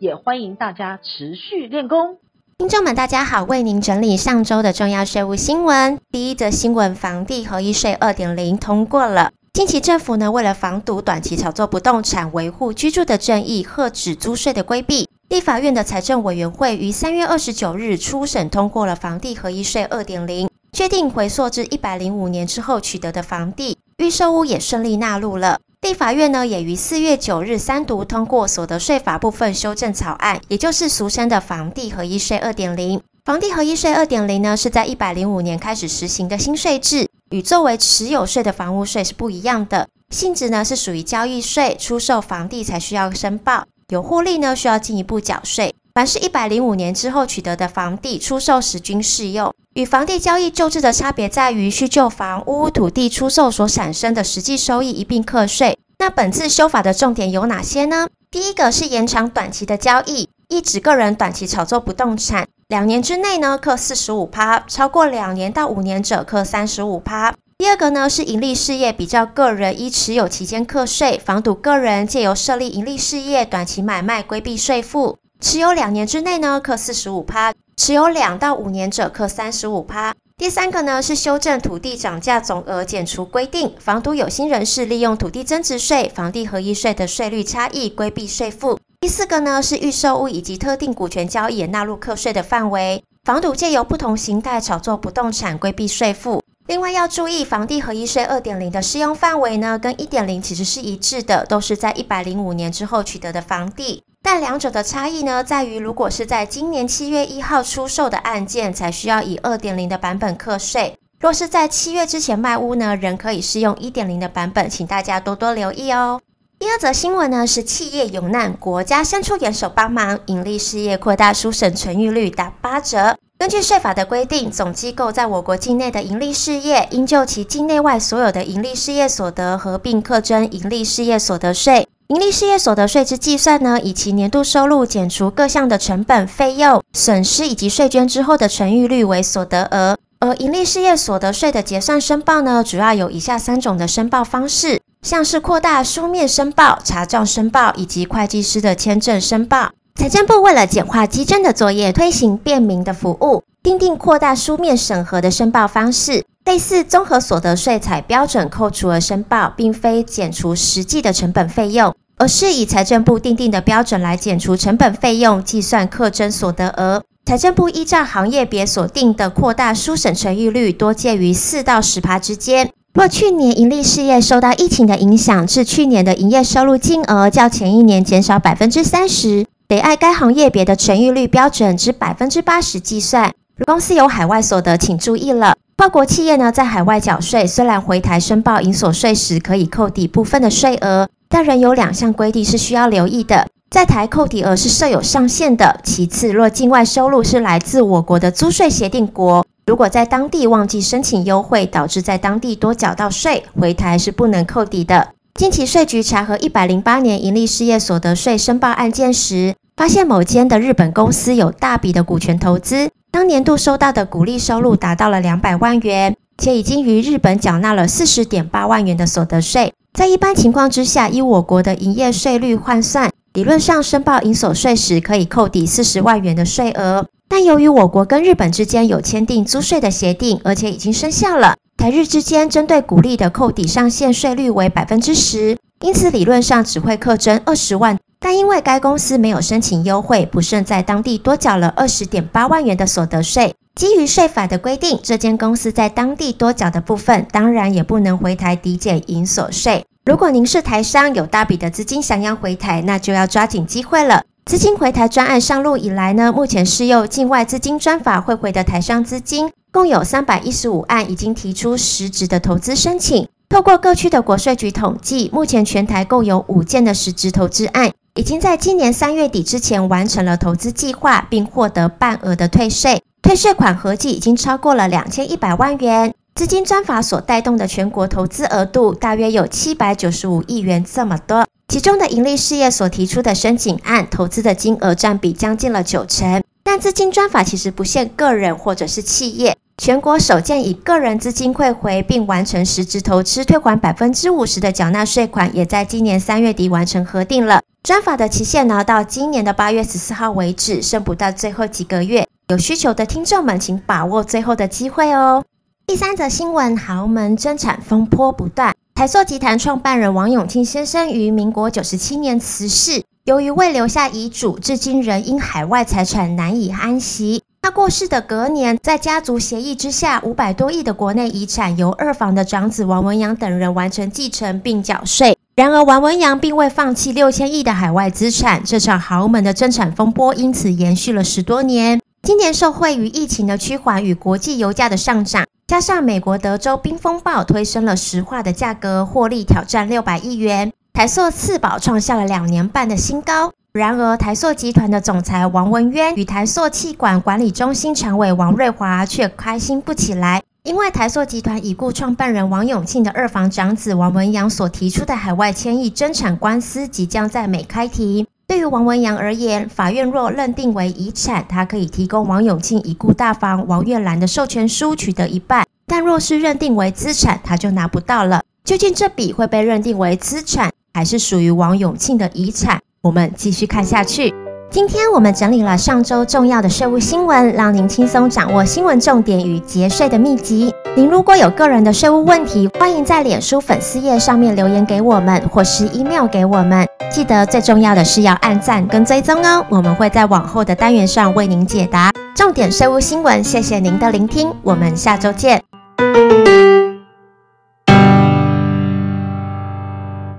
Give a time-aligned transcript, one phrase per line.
[0.00, 2.16] 也欢迎大家持续练功。
[2.56, 5.98] 听众们，大家好，为您整理上周的重要税务新闻。
[6.10, 9.30] 第一则新闻：房地合一税二点零通过了。
[9.52, 20.48] 近期政府呢，为了防堵短期炒作不动产、维护居住的正义、遏止租税的规避，立法院的财政委员会于三月二十九日初审通过了房地合一税二点零。
[20.72, 25.58] 确定回溯至一百零五年之后取得的房地预售屋也顺利纳入了。
[25.80, 33.00] 地法院呢也于四月九日三读通过所得税法部分修正草案，也就是俗称的房地合一税二点零。
[33.24, 45.74] 房地合一税二点零呢是在一百零五年开始实行的新税制，与作为持有税的房屋税是不一样的，性质呢是属于交易税，出售房地才需要申报，有获利呢需要进一步缴税。
[45.92, 49.52] 凡是一百零五年之后取得的房地，出售时均适用。
[49.74, 55.76] 与房地交易旧制的差别在于，需旧房屋土地出售所产生的实际收益一并课税。
[55.98, 58.08] 那本次修法的重点有哪些呢？
[58.30, 67.34] 第一个是延长短期的交易，意指个人短期炒作不动产，两年之内呢课四十五趴，超过两年到五年者课三十五趴。
[67.58, 75.18] 第二个呢是盈利事业比较个人依持有期间课税，防堵个人借由设立盈利事业短期买卖规避税负。
[75.40, 80.14] 持有两年之内呢，课四十五趴；持有两到五年者，课三十五趴。
[80.36, 88.78] 第三个呢是修正土地涨价总额减除规定，防堵有心人士利用土地增值税、房地合一税的税率差异规避税负。
[89.00, 96.42] 第四个呢是预售屋以及特定股权交易也纳入课税的范围，防堵借由不同形态炒作不动产规避税负。
[96.66, 104.02] 另外要注意，房地合一税二点零的适用范围呢，跟一点零其实是一致的，都是在一百零五年之后取得的房地。
[104.32, 116.20] 但两者的差异呢，在于如果是在今年七月一号出售的案件，才需要以二点零的版本课税；若是在七月之前卖屋呢，仍可以适用一点零的版本，请大家多多留意哦。
[116.60, 123.16] 第二则新闻呢是企业有难，国家伸出援手帮忙，盈利事业扩大书省存预率达八折。
[123.36, 131.88] 根据税法的规定，总机构在我国境内的盈利事业，应就其境内外所有的盈利事业所得合并课征盈利事业所得税。
[132.10, 139.96] 营利事业所得税之计算呢，以其年度收入减除各项的成本、费用、损失以及税捐之后的存预率为所得额。
[140.18, 149.70] 而营利事业所得税的结算申报呢，主要有以下三种的申报方式，像是扩大书面申报、查账申报以及会计师的签证申报。
[149.94, 156.24] 财政部为了简化稽征的作业，推行便民的服务，订定扩大书面审核的申报方式。
[156.46, 167.02] 类似综合所得税采标准扣除额申报，并非减除实际的成本费用，而是以财政部订定的标准来减除成本费用，计算课征所得额。
[167.24, 172.68] 财政部依照行业别所定的扩大书审存预率，多介于四到十趴之间。
[172.92, 183.32] 若去年盈利事业受到疫情的影响，致去年的营业收入金额较前一年减少百分之三十，得按该行业别的存预率标准之百分之八十计算。
[183.56, 185.54] 如公司有海外所得，请注意了。
[185.78, 193.46] 跨国企业呢，在海外缴税，虽然回台申报营所税时可以扣抵部分的税额，但仍有两项规定是需要留意的。
[193.70, 195.78] 在台扣抵额是设有上限的。
[195.84, 205.10] 其次，若境外收入是来自我国的租税协定国，如果在当地忘记申请优惠，导致在当地多缴到税，回台是不能扣抵的。
[205.34, 212.90] 近期税局查核一百零八年营利事业所得税申报案件时，发现某间的日本公司有大笔的股权投资。
[213.12, 219.72] 当年度收到的股利收入达到了两百万元，且已经于日本缴纳了四十点八万元的所得税。
[219.92, 227.06] 在一般情况之下，以我国的营业税率换算，理论上申报营所税时可以扣抵四十万元的税额。
[227.28, 237.98] 但由于我国跟日本之间有签订租税的协定，而且已经生效了，台日之间针对股利的扣抵上限税率为百分之十，因此理论上只会课征二十万。
[238.18, 243.54] 但因为该公司没有申请优惠，不慎在当地多缴了二十点八万元的所得税。
[243.74, 249.84] 基于税法的规定，这间公司在当地多缴的部分，当然也不能回台抵减营所税。
[250.04, 254.22] 如果您是台商，有大笔的资金想要回台，那就要抓紧机会了。
[254.44, 263.28] 资金回台专案上路以来呢，目前适用境外资金专法汇回的台商资金，共有三百一十五案已经提出实质的投资申请。
[263.48, 267.92] 透过各区的国税局统计，目前全台共有五件的实质投资案。
[268.16, 276.12] 已经在今年三月底之前完成了投资计划，并获得半额的退税，退税款合计已经超过了两千一百万元。
[276.34, 286.42] 资金专法所带动的全国投资额度大约有七百九十五亿元这么多，其中的盈利事业所提出的申请案投资的金额占比将近了九成。
[286.62, 297.60] 但资金专法其实不限个人或者是企业，全国首件以个人资金汇回并完成实质投资退还百分之五十的缴纳税款，也在今年三月底完成核定了。
[297.82, 302.28] 专法的期限呢，到今年的八月十四号为止，剩不到最后几个月。
[302.48, 305.42] 有需求的听众们，请把握最后的机会哦。
[305.86, 308.74] 第三则新闻，豪门争产风波不断。
[308.94, 317.42] 台塑集团创办人王永庆先生于民国九十七年辞世，由于未留下遗嘱，至今仍因海外财产难以安息。
[317.62, 325.38] 他过世的隔年，在家族协议之下，五百多亿的国内遗产由二房的长子王文洋等人完成继承并缴税。
[325.60, 332.00] 然而，王文洋并未放弃六千亿的海外资产，这场豪门的争产风波因此延续了十多年。
[332.22, 335.44] 今年受惠于疫情的趋缓与国际油价的上涨。
[335.66, 343.52] 加上美国德州冰风暴推升了石化的价格，获利挑战六百亿元，台塑次宝创下了两年半的新高。
[343.72, 358.24] 然而，台塑集团的总裁王文渊与台塑气管管理中心常委王瑞华却开心不起来，因为台塑集团已故创办人王永庆的二房长子王文洋所提出的海外千亿争产官司即将在美开庭。
[358.46, 368.40] 对于王文洋而言，法院若认定为遗产，他可以提供王永庆已故大房王月兰的授权书取得一半；但若是认定为资产，他就拿不到了。
[368.62, 372.80] 究竟这笔会被认定为资产，还是属于王永庆的遗产？
[373.02, 374.32] 我们继续看下去。
[374.70, 380.72] 今天我们整理了上周重要的税务新闻，让您轻松掌握新闻重点与节税的秘籍。
[380.96, 386.86] 您如果有个人的税务问题，欢迎在脸书粉丝页上面留言给我们，或是 email 给我们。
[387.10, 393.42] 记得最重要的是要按赞跟追踪哦，我们会在往后的单元上为您解答重点税务新闻。
[393.42, 395.60] 谢谢您的聆听，我们下周见。